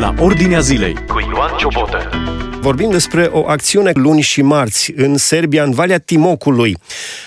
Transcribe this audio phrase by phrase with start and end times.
[0.00, 2.10] la Ordinea Zilei cu Ioan Ciobotă.
[2.60, 6.76] Vorbim despre o acțiune luni și marți în Serbia, în Valea Timocului.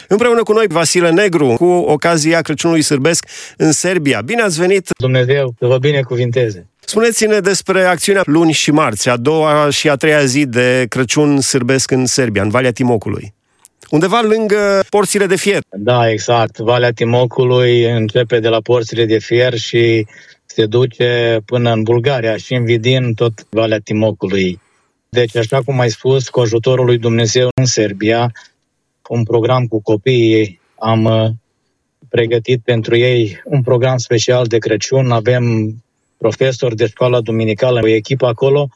[0.08, 4.22] Împreună cu noi, Vasile Negru, cu ocazia Crăciunului Sârbesc în Serbia.
[4.26, 4.88] Bine ați venit!
[4.98, 6.68] Dumnezeu să vă binecuvinteze!
[6.80, 11.92] Spuneți-ne despre acțiunea luni și marți, a doua și a treia zi de Crăciun Sârbesc
[11.92, 13.34] în Serbia, în Valea Timocului.
[13.90, 15.60] Undeva lângă porțile de fier.
[15.70, 16.58] Da, exact.
[16.58, 20.06] Valea Timocului începe de la porțile de fier și
[20.54, 24.60] se duce până în Bulgaria și în Vidin tot Valea Timocului.
[25.10, 28.32] Deci, așa cum ai spus, cu ajutorul lui Dumnezeu în Serbia,
[29.08, 31.30] un program cu copiii, am uh,
[32.10, 35.12] pregătit pentru ei un program special de Crăciun.
[35.12, 35.76] Avem
[36.18, 38.70] profesori de școală duminicală, o echipă acolo,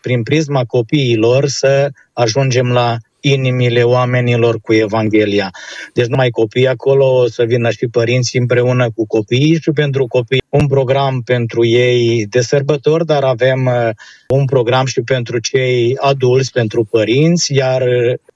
[0.00, 2.96] prin prisma copiilor să ajungem la
[3.32, 5.50] inimile oamenilor cu Evanghelia.
[5.92, 10.42] Deci numai copii acolo, o să vină și părinții împreună cu copiii și pentru copii
[10.48, 13.88] un program pentru ei de sărbători, dar avem uh,
[14.28, 17.82] un program și pentru cei adulți, pentru părinți, iar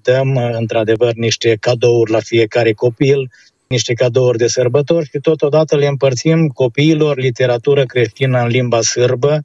[0.03, 3.31] dăm uh, într-adevăr niște cadouri la fiecare copil,
[3.71, 9.43] niște cadouri de sărbători și totodată le împărțim copiilor literatură creștină în limba sârbă,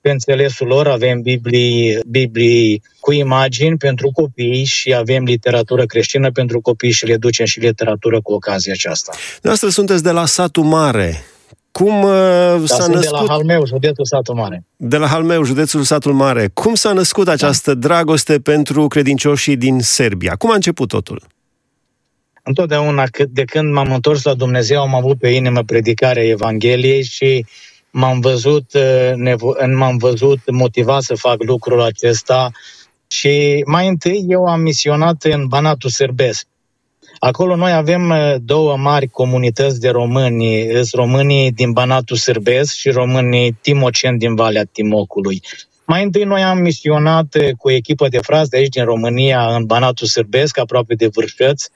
[0.00, 6.60] pe înțelesul lor avem Biblii, Biblii cu imagini pentru copii și avem literatură creștină pentru
[6.60, 9.12] copii și le ducem și literatură cu ocazia aceasta.
[9.42, 11.24] Noastră sunteți de la satul mare.
[11.70, 13.00] Cum uh, da, s-a născut...
[13.00, 14.64] de la Halmeu, județul Satul Mare.
[14.76, 16.50] De la Halmeu, județul Satul Mare.
[16.52, 17.32] Cum s-a născut da.
[17.32, 17.88] această da.
[17.88, 20.34] dragoste pentru credincioșii din Serbia?
[20.34, 21.22] Cum a început totul?
[22.44, 27.46] Întotdeauna, de când m-am întors la Dumnezeu, am avut pe inimă predicarea Evangheliei și
[27.90, 29.12] m-am văzut, uh,
[29.66, 32.50] m-am văzut motivat să fac lucrul acesta
[33.06, 36.46] și mai întâi eu am misionat în Banatul Sârbesc.
[37.18, 42.90] Acolo noi avem uh, două mari comunități de români, sunt românii din Banatul Sârbesc și
[42.90, 45.42] românii timoceni din Valea Timocului.
[45.84, 49.64] Mai întâi noi am misionat uh, cu echipă de frați de aici din România în
[49.64, 51.70] Banatul Sârbesc, aproape de Vârșăți,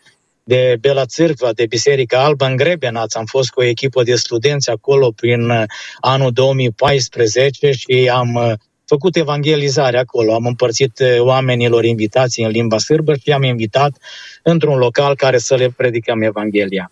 [0.49, 3.15] de Bela Țârcva, de Biserica Albă în Grebenaț.
[3.15, 5.63] Am fost cu o echipă de studenți acolo prin uh,
[6.01, 8.53] anul 2014 și am uh,
[8.85, 10.35] făcut evangelizare acolo.
[10.35, 13.97] Am împărțit uh, oamenilor invitații în limba sârbă și am invitat
[14.43, 16.91] într-un local care să le predicăm Evanghelia.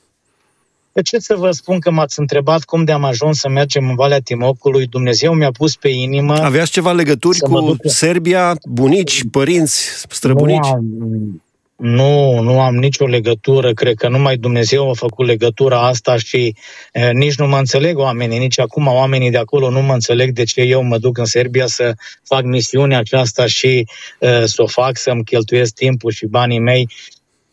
[0.92, 4.21] De ce să vă spun că m-ați întrebat cum de-am ajuns să mergem în Valea
[4.21, 4.86] Timocului?
[4.86, 6.34] Dumnezeu mi-a pus pe inimă...
[6.34, 10.59] Aveați ceva legături cu Serbia, bunici, părinți, străbunici?
[10.59, 11.42] Nu am,
[11.77, 16.55] nu, nu am nicio legătură, cred că numai Dumnezeu a făcut legătura asta și
[16.93, 20.45] e, nici nu mă înțeleg oamenii, nici acum oamenii de acolo nu mă înțeleg de
[20.45, 23.87] ce eu mă duc în Serbia să fac misiunea aceasta și
[24.21, 26.89] e, să o fac, să-mi cheltuiesc timpul și banii mei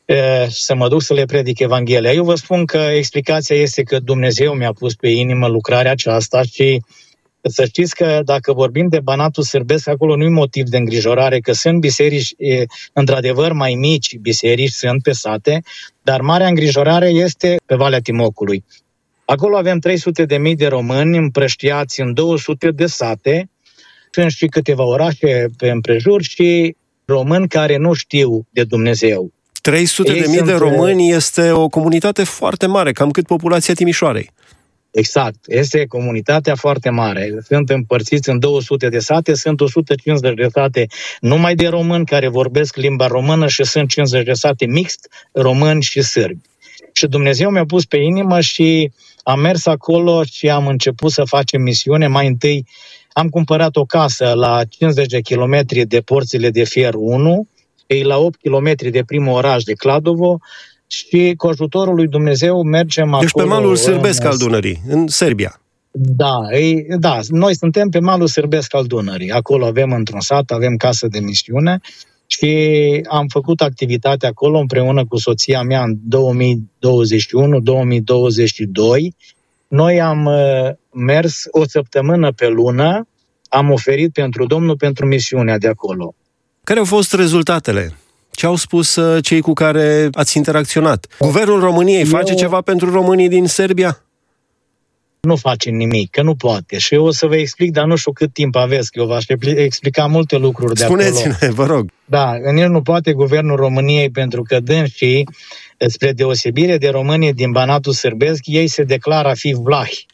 [0.05, 2.11] e, să mă duc să le predic Evanghelia.
[2.11, 6.81] Eu vă spun că explicația este că Dumnezeu mi-a pus pe inimă lucrarea aceasta și
[7.49, 11.51] să știți că dacă vorbim de Banatul Sârbesc, acolo nu e motiv de îngrijorare, că
[11.51, 12.35] sunt biserici,
[12.93, 15.63] într-adevăr, mai mici biserici, sunt pe sate,
[16.01, 18.63] dar marea îngrijorare este pe Valea Timocului.
[19.25, 23.49] Acolo avem 300 de mii de români împrăștiați în 200 de sate,
[24.11, 26.75] sunt și câteva orașe pe împrejur și
[27.05, 29.31] români care nu știu de Dumnezeu.
[29.61, 34.29] 300 Ei de mii de români este o comunitate foarte mare, cam cât populația Timișoarei.
[34.91, 35.35] Exact.
[35.45, 37.37] Este comunitatea foarte mare.
[37.41, 40.87] Sunt împărțiți în 200 de sate, sunt 150 de sate
[41.19, 46.01] numai de români care vorbesc limba română și sunt 50 de sate mixt, români și
[46.01, 46.41] sârbi.
[46.93, 48.91] Și Dumnezeu mi-a pus pe inimă și
[49.23, 52.07] am mers acolo și am început să facem misiune.
[52.07, 52.67] Mai întâi
[53.13, 57.47] am cumpărat o casă la 50 de kilometri de porțile de fier 1,
[57.85, 60.39] ei la 8 km de primul oraș de Kladovo
[60.91, 63.21] și cu ajutorul lui Dumnezeu mergem deci acolo.
[63.21, 65.61] Deci pe malul sârbesc al Dunării, în Serbia.
[65.91, 69.31] Da, ei, da, noi suntem pe malul sârbesc al Dunării.
[69.31, 71.79] Acolo avem într-un sat, avem casă de misiune
[72.27, 72.49] și
[73.09, 75.99] am făcut activitatea acolo împreună cu soția mea în 2021-2022.
[79.67, 83.07] Noi am uh, mers o săptămână pe lună,
[83.49, 86.15] am oferit pentru Domnul pentru misiunea de acolo.
[86.63, 87.93] Care au fost rezultatele?
[88.41, 91.07] Ce au spus uh, cei cu care ați interacționat?
[91.19, 92.05] Guvernul României eu...
[92.05, 94.03] face ceva pentru românii din Serbia?
[95.19, 96.77] Nu face nimic, că nu poate.
[96.77, 99.25] Și eu o să vă explic, dar nu știu cât timp aveți, că eu v-aș
[99.55, 101.33] explica multe lucruri de Spuneți-ne, acolo.
[101.33, 101.89] Spuneți-ne, vă rog.
[102.05, 104.59] Da, în el nu poate guvernul României, pentru că
[104.93, 105.23] și
[105.87, 110.05] spre deosebire de românii din Banatul Sârbesc, ei se declară a fi vlahi.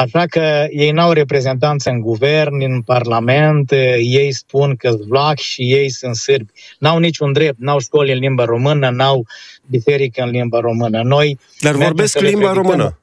[0.00, 5.62] Așa că ei n-au reprezentanță în guvern, în parlament, ei spun că sunt vlachi și
[5.62, 6.52] ei sunt sârbi.
[6.78, 9.26] N-au niciun drept, n-au școli în limba română, n-au
[9.66, 11.02] biserică în limba română.
[11.02, 12.98] Noi Dar vorbesc limba română.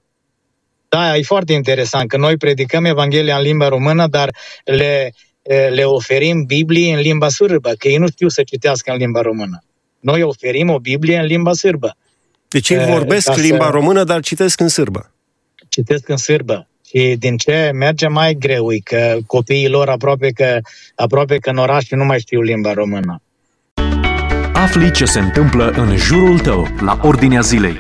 [0.90, 5.14] Da, e foarte interesant că noi predicăm Evanghelia în limba română, dar le,
[5.70, 9.64] le oferim Biblie în limba sârbă, că ei nu știu să citească în limba română.
[10.00, 11.98] Noi oferim o Biblie în limba sârbă.
[12.48, 13.72] Deci ei vorbesc limba să...
[13.72, 15.12] română, dar citesc în sârbă.
[15.70, 16.68] Citesc în sârbă.
[16.88, 20.60] Și din ce merge mai greu e că copiii lor aproape că,
[20.96, 23.22] aproape că în oraș nu mai știu limba română.
[24.54, 27.78] Afli ce se întâmplă în jurul tău, la ordinea zilei.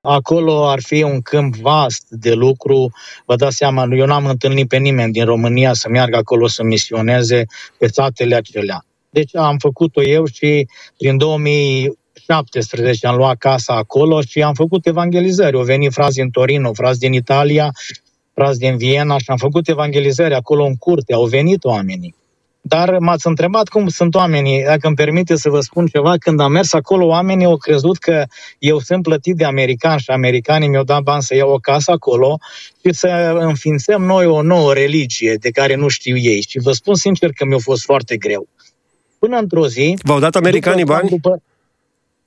[0.00, 2.92] Acolo ar fi un câmp vast de lucru.
[3.26, 7.44] Vă dați seama, eu n-am întâlnit pe nimeni din România să meargă acolo să misioneze
[7.78, 8.84] pe satele acelea.
[9.10, 10.66] Deci am făcut-o eu și
[10.98, 11.16] prin
[12.26, 15.56] 2017 am luat casa acolo și am făcut evangelizări.
[15.56, 17.72] Au venit frazi din Torino, frazi din Italia,
[18.34, 21.14] frazi din Viena și am făcut evangelizări acolo în curte.
[21.14, 22.14] Au venit oamenii.
[22.66, 24.62] Dar m-ați întrebat cum sunt oamenii.
[24.64, 28.24] Dacă îmi permite să vă spun ceva, când am mers acolo, oamenii au crezut că
[28.58, 32.38] eu sunt plătit de americani și americanii mi-au dat bani să iau o casă acolo
[32.84, 36.44] și să înființăm noi o nouă religie de care nu știu ei.
[36.48, 38.48] Și vă spun sincer că mi-a fost foarte greu.
[39.18, 39.98] Până într-o zi...
[40.02, 41.08] V-au dat americanii bani?
[41.08, 41.42] După,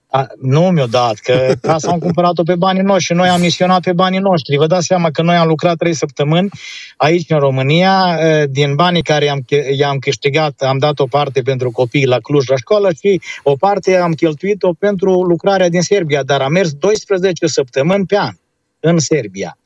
[0.10, 3.82] a, nu mi-o dat, că casa am cumpărat-o pe banii noștri și noi am misionat
[3.82, 4.58] pe banii noștri.
[4.58, 6.50] Vă dați seama că noi am lucrat trei săptămâni
[6.98, 8.20] aici în România,
[8.50, 9.46] din banii care i-am,
[9.78, 13.96] i-am câștigat, am dat o parte pentru copii la Cluj la școală și o parte
[13.96, 18.34] am cheltuit-o pentru lucrarea din Serbia, dar am mers 12 săptămâni pe an
[18.80, 19.58] în Serbia.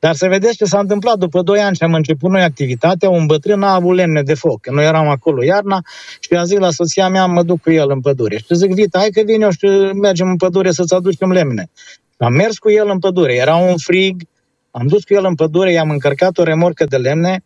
[0.00, 3.26] Dar să vedeți ce s-a întâmplat după 2 ani și am început noi activitatea, un
[3.26, 4.66] bătrân a avut lemne de foc.
[4.66, 5.82] Noi eram acolo iarna
[6.20, 8.36] și a zis la soția mea, mă duc cu el în pădure.
[8.36, 11.70] Și zic, Vita, hai că vin eu și mergem în pădure să-ți aducem lemne.
[12.16, 14.22] Am mers cu el în pădure, era un frig,
[14.70, 17.44] am dus cu el în pădure, i-am încărcat o remorcă de lemne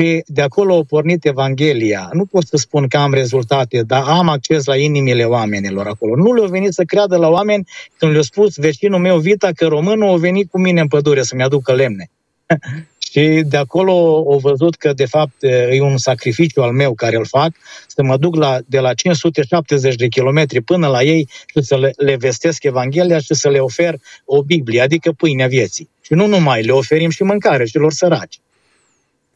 [0.00, 2.08] și de acolo a pornit Evanghelia.
[2.12, 6.16] Nu pot să spun că am rezultate, dar am acces la inimile oamenilor acolo.
[6.16, 7.66] Nu le-au venit să creadă la oameni
[7.96, 11.42] când le-au spus vecinul meu Vita că românul a venit cu mine în pădure să-mi
[11.42, 12.10] aducă lemne.
[13.10, 13.92] și de acolo
[14.30, 17.50] au văzut că, de fapt, e un sacrificiu al meu care îl fac,
[17.86, 21.92] să mă duc la, de la 570 de kilometri până la ei și să le,
[21.96, 23.94] le vestesc Evanghelia și să le ofer
[24.24, 25.88] o Biblie, adică pâinea vieții.
[26.00, 28.40] Și nu numai, le oferim și mâncare celor săraci.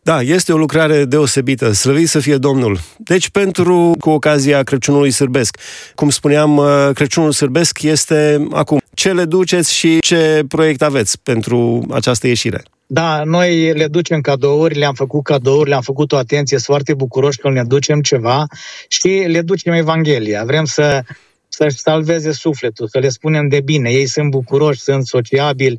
[0.04, 2.78] Da, este o lucrare deosebită, slăvit să fie Domnul.
[2.96, 5.58] Deci, pentru, cu ocazia Crăciunului Sârbesc,
[5.94, 8.80] cum spuneam, uh, Crăciunul Sârbesc este acum.
[8.94, 12.62] Ce le duceți și ce proiect aveți pentru această ieșire?
[12.86, 17.38] Da, noi le ducem cadouri, le-am făcut cadouri, le-am făcut o atenție, sunt foarte bucuroși
[17.38, 18.46] că le ducem ceva
[18.88, 20.44] și le ducem Evanghelia.
[20.44, 21.02] Vrem să
[21.48, 23.90] să-și salveze sufletul, să le spunem de bine.
[23.90, 25.78] Ei sunt bucuroși, sunt sociabili,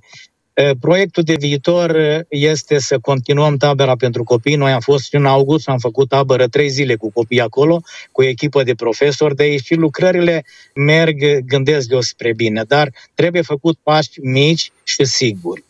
[0.79, 1.97] Proiectul de viitor
[2.29, 4.55] este să continuăm tabăra pentru copii.
[4.55, 7.81] Noi am fost și în august, am făcut tabără trei zile cu copii acolo,
[8.11, 12.91] cu o echipă de profesori de aici și lucrările merg, gândesc eu spre bine, dar
[13.13, 15.63] trebuie făcut pași mici și siguri.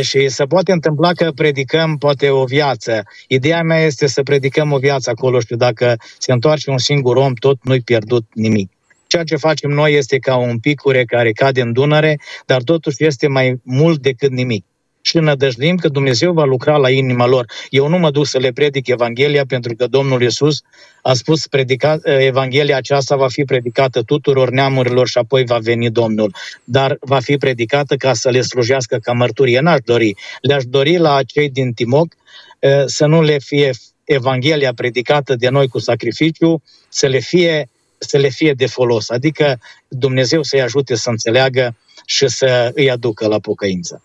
[0.00, 3.02] Și se poate întâmpla că predicăm poate o viață.
[3.28, 7.34] Ideea mea este să predicăm o viață acolo și dacă se întoarce un singur om,
[7.34, 8.70] tot nu-i pierdut nimic.
[9.10, 13.26] Ceea ce facem noi este ca un picure care cade în Dunăre, dar totuși este
[13.26, 14.64] mai mult decât nimic
[15.00, 17.46] și nădăjduim că Dumnezeu va lucra la inima lor.
[17.68, 20.62] Eu nu mă duc să le predic Evanghelia pentru că Domnul Iisus
[21.02, 26.34] a spus predica, Evanghelia aceasta va fi predicată tuturor neamurilor și apoi va veni Domnul.
[26.64, 29.60] Dar va fi predicată ca să le slujească ca mărturie.
[29.60, 30.14] N-aș dori.
[30.40, 32.14] Le-aș dori la cei din Timoc
[32.58, 33.70] eh, să nu le fie
[34.04, 37.68] Evanghelia predicată de noi cu sacrificiu, să le fie
[38.00, 41.76] să le fie de folos, adică Dumnezeu să-i ajute să înțeleagă
[42.06, 44.02] și să îi aducă la pocăință.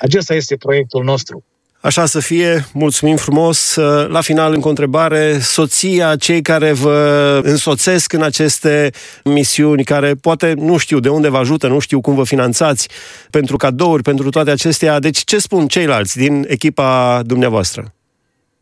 [0.00, 1.44] Acesta este proiectul nostru.
[1.80, 3.74] Așa să fie, mulțumim frumos.
[4.08, 5.38] La final, încă o întrebare.
[5.38, 8.90] Soția, cei care vă însoțesc în aceste
[9.24, 12.88] misiuni, care poate nu știu de unde vă ajută, nu știu cum vă finanțați
[13.30, 14.98] pentru cadouri, pentru toate acestea.
[14.98, 17.92] Deci ce spun ceilalți din echipa dumneavoastră?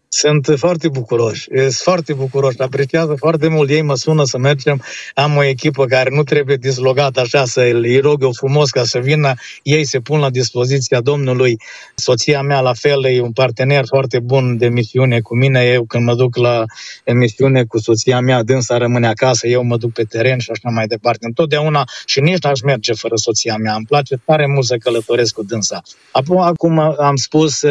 [0.08, 4.82] Sunt foarte bucuroși, sunt foarte bucuroși, apreciază foarte mult, ei mă sună să mergem,
[5.14, 8.98] am o echipă care nu trebuie dislogată așa, să îi rog eu frumos ca să
[8.98, 9.32] vină,
[9.62, 11.56] ei se pun la dispoziția Domnului,
[11.94, 16.04] soția mea la fel e un partener foarte bun de misiune cu mine, eu când
[16.04, 16.64] mă duc la
[17.04, 20.86] emisiune cu soția mea, dânsa rămâne acasă, eu mă duc pe teren și așa mai
[20.86, 25.34] departe, întotdeauna și nici n-aș merge fără soția mea, îmi place tare mult să călătoresc
[25.34, 25.82] cu dânsa.
[26.10, 27.64] Acum, acum am spus,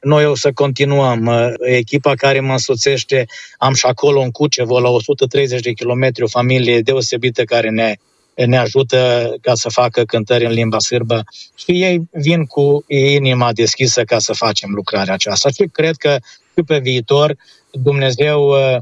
[0.00, 1.30] noi o să continuăm
[1.76, 3.26] echipa care mă însoțește,
[3.58, 7.94] am și acolo în Cucevo, la 130 de kilometri, o familie deosebită care ne,
[8.46, 14.04] ne ajută ca să facă cântări în limba sârbă și ei vin cu inima deschisă
[14.04, 15.50] ca să facem lucrarea aceasta.
[15.50, 16.18] Și cred că
[16.56, 17.36] și pe viitor
[17.70, 18.78] Dumnezeu uh,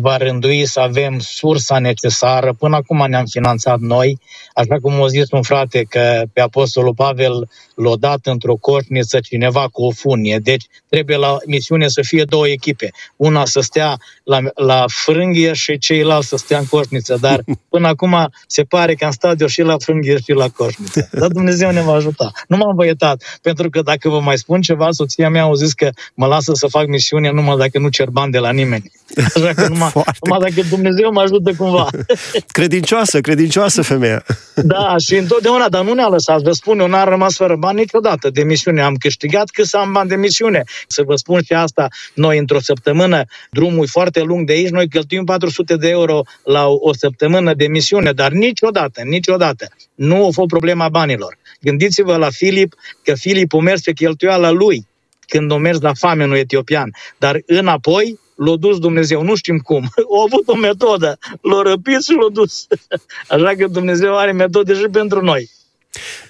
[0.00, 2.54] va rândui să avem sursa necesară.
[2.58, 4.18] Până acum ne-am finanțat noi,
[4.54, 9.68] așa cum a zis un frate că pe Apostolul Pavel l-a dat într-o coșniță cineva
[9.72, 10.38] cu o funie.
[10.42, 12.90] Deci trebuie la misiune să fie două echipe.
[13.16, 17.16] Una să stea la, la frânghie și ceilalți să stea în coșniță.
[17.20, 21.08] Dar până acum se pare că am stat eu și la frânghie și la coșniță.
[21.12, 22.32] Dar Dumnezeu ne va ajuta.
[22.48, 25.90] Nu m-am băietat, pentru că dacă vă mai spun ceva, soția mea a zis că
[26.14, 28.92] mă lasă să fac misiune numai dacă nu cer bani de la nimeni.
[29.34, 31.88] Așa că numai, numai dacă Dumnezeu mă ajută cumva.
[32.58, 34.24] Credincioasă, credincioasă femeia.
[34.54, 36.42] Da, și întotdeauna, dar nu ne-a lăsat.
[36.42, 38.82] Vă spun, eu n-am rămas fără bani niciodată de misiune.
[38.82, 40.62] Am câștigat cât să am bani de misiune.
[40.86, 45.24] Să vă spun și asta, noi într-o săptămână, drumul foarte lung de aici, noi cheltuim
[45.24, 50.88] 400 de euro la o săptămână de misiune, dar niciodată, niciodată nu a fost problema
[50.88, 51.38] banilor.
[51.60, 54.86] Gândiți-vă la Filip, că Filip a mers pe cheltuiala lui
[55.26, 56.90] când a mers la famenul etiopian.
[57.18, 59.82] Dar înapoi l-a dus Dumnezeu, nu știm cum.
[60.16, 62.66] A avut o metodă, l-a răpit și l-a dus.
[63.28, 65.50] Așa că Dumnezeu are metode și pentru noi.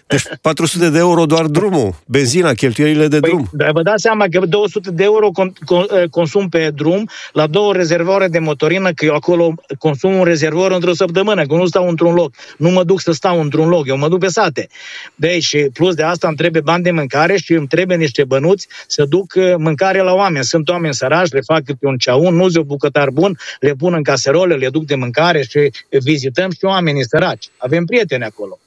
[0.07, 3.49] Deci 400 de euro doar drumul, benzina, cheltuielile de păi, drum.
[3.53, 8.29] Dar vă dați seama că 200 de euro eh, consum pe drum la două rezervoare
[8.29, 12.35] de motorină, că eu acolo consum un rezervor într-o săptămână, că nu stau într-un loc.
[12.59, 14.69] Nu mă duc să stau într-un loc, eu mă duc pe sate.
[15.15, 19.05] Deci, plus de asta îmi trebuie bani de mâncare și îmi trebuie niște bănuți să
[19.05, 20.45] duc eh, mâncare la oameni.
[20.45, 24.03] Sunt oameni sărași, le fac câte un ceaun, nu zic bucătar bun, le pun în
[24.03, 27.49] caserole, le duc de mâncare și vizităm și oamenii săraci.
[27.57, 28.59] Avem prieteni acolo.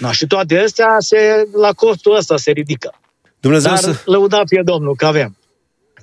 [0.00, 1.16] Da, și toate astea se,
[1.60, 2.94] la costul ăsta se ridică.
[3.40, 3.94] Dumnezeu Dar să...
[4.04, 5.36] lăuda fie Domnul că avem.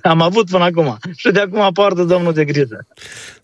[0.02, 0.98] Am avut până acum.
[1.16, 2.86] Și de acum poartă Domnul de grijă.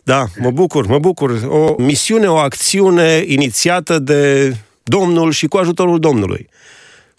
[0.03, 1.41] Da, mă bucur, mă bucur.
[1.49, 6.49] O misiune, o acțiune inițiată de Domnul și cu ajutorul Domnului.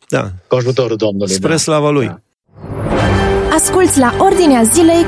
[0.09, 0.29] Da.
[0.47, 1.57] Cu ajutorul Domnului, Spre da.
[1.57, 2.05] slava Lui.
[2.05, 2.19] Da.
[3.55, 5.05] Asculți la Ordinea Zilei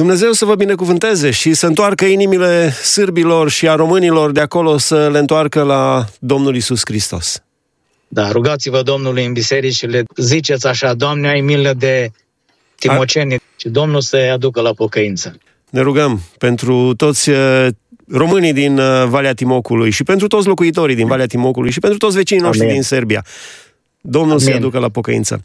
[0.00, 5.08] Dumnezeu să vă binecuvânteze și să întoarcă inimile sârbilor și a românilor de acolo să
[5.12, 7.42] le întoarcă la Domnul Isus Hristos.
[8.08, 12.10] Da, rugați-vă Domnului în biserici și le ziceți așa, Doamne, ai milă de
[12.78, 15.38] timoceni și Domnul să-i aducă la pocăință.
[15.70, 17.66] Ne rugăm pentru toți uh,
[18.08, 22.16] românii din uh, Valea Timocului și pentru toți locuitorii din Valea Timocului și pentru toți
[22.16, 22.74] vecinii noștri Amin.
[22.74, 23.24] din Serbia.
[24.00, 24.62] Domnul să-i Amin.
[24.62, 25.40] aducă la pocăință.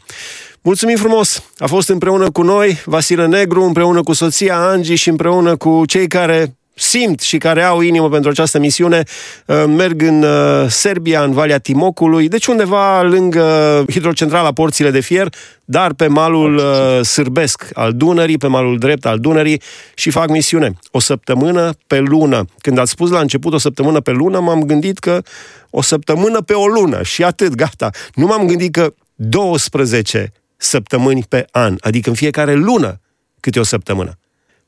[0.60, 1.42] Mulțumim frumos!
[1.58, 6.06] A fost împreună cu noi Vasile Negru, împreună cu soția Angi și împreună cu cei
[6.06, 9.02] care simt și care au inimă pentru această misiune,
[9.46, 15.28] uh, merg în uh, Serbia, în Valea Timocului, deci undeva lângă hidrocentrala Porțile de Fier,
[15.64, 19.62] dar pe malul uh, sârbesc al Dunării, pe malul drept al Dunării
[19.94, 20.72] și fac misiune.
[20.90, 22.44] O săptămână pe lună.
[22.58, 25.22] Când ați spus la început o săptămână pe lună, m-am gândit că
[25.70, 27.90] o săptămână pe o lună și atât, gata.
[28.14, 33.00] Nu m-am gândit că 12 săptămâni pe an, adică în fiecare lună
[33.40, 34.18] câte o săptămână.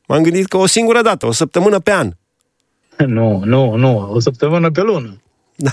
[0.09, 2.13] M-am gândit că o singură dată, o săptămână pe an.
[3.07, 5.23] Nu, nu, nu, o săptămână pe lună.
[5.57, 5.71] Da.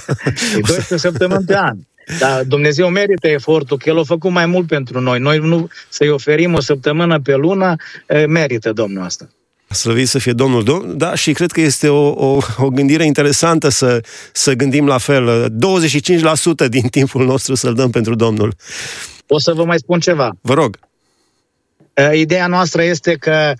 [0.55, 1.77] E 12 săptămâni pe an.
[2.19, 5.19] Dar Dumnezeu merită efortul, că El a făcut mai mult pentru noi.
[5.19, 7.75] Noi nu să-i oferim o săptămână pe lună,
[8.07, 9.29] e, merită Domnul asta.
[9.69, 10.63] Slăvit să fie Domnul.
[10.63, 14.01] Do- Da, și cred că este o, o, o gândire interesantă să,
[14.31, 15.49] să gândim la fel.
[16.65, 18.53] 25% din timpul nostru să-l dăm pentru Domnul.
[19.27, 20.29] O să vă mai spun ceva.
[20.41, 20.77] Vă rog.
[21.93, 23.53] Uh, Ideea noastră este că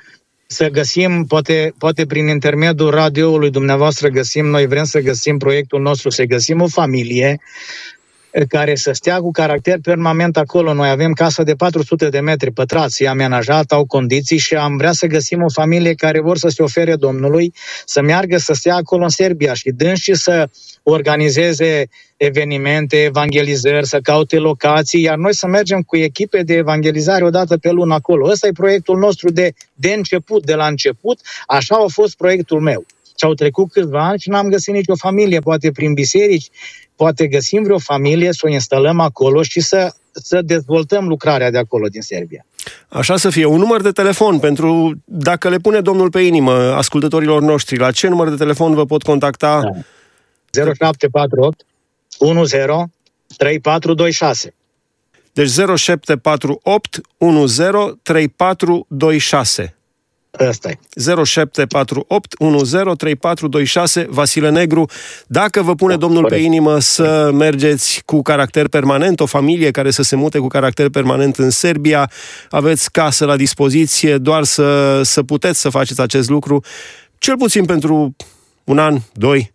[0.48, 6.10] să găsim, poate, poate prin intermediul radioului dumneavoastră găsim, noi vrem să găsim proiectul nostru,
[6.10, 7.95] să găsim o familie uh,
[8.44, 10.74] care să stea cu caracter permanent acolo.
[10.74, 14.92] Noi avem casă de 400 de metri pătrați, e amenajat, au condiții și am vrea
[14.92, 17.54] să găsim o familie care vor să se ofere Domnului,
[17.86, 20.50] să meargă să stea acolo în Serbia și dâns și să
[20.84, 21.88] organizeze
[22.18, 27.58] evenimente, evangelizări, să caute locații, iar noi să mergem cu echipe de evangelizare o dată
[27.58, 28.30] pe lună acolo.
[28.30, 31.20] Ăsta e proiectul nostru de, de început, de la început.
[31.48, 32.86] Așa a fost proiectul meu.
[33.18, 36.50] Și au trecut câțiva ani și n-am găsit nicio familie, poate prin biserici,
[36.96, 41.88] poate găsim vreo familie, să o instalăm acolo și să, să dezvoltăm lucrarea de acolo
[41.88, 42.46] din Serbia.
[42.88, 43.46] Așa să fie.
[43.46, 48.08] Un număr de telefon pentru, dacă le pune Domnul pe inimă ascultătorilor noștri, la ce
[48.08, 49.62] număr de telefon vă pot contacta?
[49.62, 49.70] Da.
[50.74, 51.66] 0748
[52.46, 52.68] 10
[53.38, 54.54] 3426.
[55.34, 57.02] Deci 0748
[57.46, 57.72] 10
[58.04, 59.76] 3426.
[60.40, 60.78] Ăsta e.
[61.24, 64.86] 0748 10 3426 Vasile Negru.
[65.28, 66.42] Dacă vă pune Da, Domnul corect.
[66.42, 70.90] pe inimă să mergeți cu caracter permanent, o familie care să se mute cu caracter
[70.90, 72.12] permanent în Serbia,
[72.50, 76.64] aveți casă la dispoziție, doar să, să puteți să faceți acest lucru,
[77.18, 78.16] cel puțin pentru
[78.64, 79.54] un an, doi,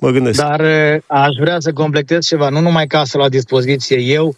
[0.00, 0.40] mă gândesc.
[0.40, 4.36] Dar eh, aș vrea să completez ceva, nu numai casă la dispoziție, eu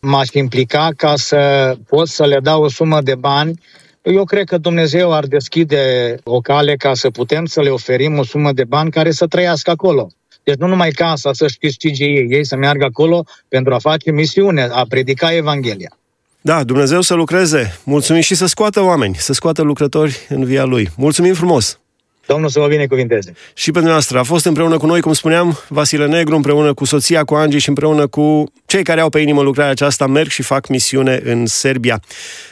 [0.00, 3.60] m-aș implica ca să pot să le dau o sumă de bani
[4.02, 8.24] Eu cred că Dumnezeu ar deschide o cale ca să putem să le oferim o
[8.24, 10.08] sumă de bani care să trăiască acolo.
[10.42, 14.68] Deci nu numai casa să-și câștige ei, ei să meargă acolo pentru a face misiune,
[14.70, 15.96] a predica Evanghelia.
[16.40, 17.78] Da, Dumnezeu să lucreze.
[17.84, 20.88] Mulțumim și să scoată oameni, să scoată lucrători în via Lui.
[20.96, 21.78] Mulțumim frumos!
[22.26, 23.32] Domnul să vă binecuvinteze.
[23.54, 27.24] Și pentru noastră a fost împreună cu noi, cum spuneam, Vasile Negru, împreună cu soția,
[27.24, 30.68] cu Angie și împreună cu cei care au pe inimă lucrarea aceasta, merg și fac
[30.68, 32.00] misiune în Serbia.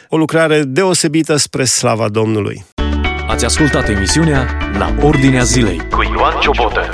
[0.09, 2.65] O lucrare deosebită spre slava Domnului.
[3.27, 4.47] Ați ascultat emisiunea
[4.77, 6.89] La Ordinea Zilei cu Ioan Ciobotă.